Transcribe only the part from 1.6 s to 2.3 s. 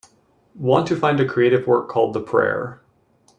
work called The